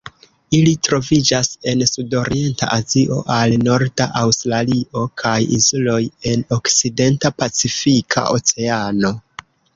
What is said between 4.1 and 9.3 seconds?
Aŭstralio kaj insuloj en okcidenta Pacifika Oceano.